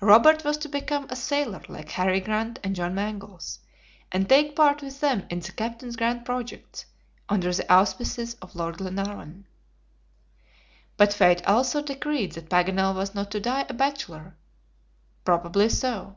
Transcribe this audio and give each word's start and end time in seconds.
Robert 0.00 0.42
was 0.44 0.56
to 0.58 0.68
become 0.68 1.06
a 1.08 1.14
sailor 1.14 1.62
like 1.68 1.90
Harry 1.90 2.18
Grant 2.18 2.58
and 2.64 2.74
John 2.74 2.96
Mangles, 2.96 3.60
and 4.10 4.28
take 4.28 4.56
part 4.56 4.82
with 4.82 4.98
them 4.98 5.24
in 5.30 5.38
the 5.38 5.52
captain's 5.52 5.94
grand 5.94 6.24
projects, 6.24 6.84
under 7.28 7.52
the 7.52 7.72
auspices 7.72 8.34
of 8.42 8.56
Lord 8.56 8.78
Glenarvan. 8.78 9.46
But 10.96 11.12
fate 11.14 11.46
also 11.46 11.80
decreed 11.80 12.32
that 12.32 12.50
Paganel 12.50 12.96
was 12.96 13.14
not 13.14 13.30
to 13.30 13.38
die 13.38 13.66
a 13.68 13.72
bachelor? 13.72 14.36
Probably 15.24 15.68
so. 15.68 16.16